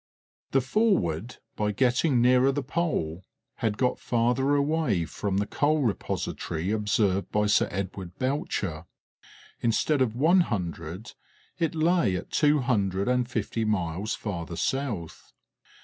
The 0.49 0.61
Forward, 0.61 1.37
by 1.55 1.71
getting 1.73 2.23
nearer 2.23 2.51
the 2.51 2.63
Pole, 2.63 3.23
had 3.57 3.77
got 3.77 3.99
farther 3.99 4.55
away 4.55 5.05
from 5.05 5.37
the 5.37 5.45
coal 5.45 5.83
repository 5.83 6.71
observed 6.71 7.31
by 7.31 7.45
Sir 7.45 7.67
Edward 7.69 8.17
Belcher; 8.17 8.87
instead 9.59 10.01
of 10.01 10.15
one 10.15 10.39
hundred, 10.41 11.13
it 11.59 11.75
lay 11.75 12.15
at 12.15 12.31
two 12.31 12.61
hundred 12.61 13.07
and 13.07 13.29
fifty 13.29 13.63
miles 13.63 14.15
farther 14.15 14.55
south. 14.55 15.33